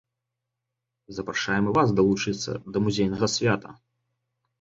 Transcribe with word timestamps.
Запрашаем 1.17 1.67
і 1.71 1.73
вас 1.79 1.93
далучыцца 1.99 2.51
да 2.71 2.77
музейнага 2.87 3.29
свята! 3.35 3.75